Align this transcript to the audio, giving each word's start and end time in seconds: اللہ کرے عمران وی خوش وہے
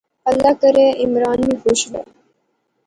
اللہ 0.29 0.51
کرے 0.61 0.85
عمران 1.03 1.39
وی 1.47 1.55
خوش 1.61 1.81
وہے 1.91 2.03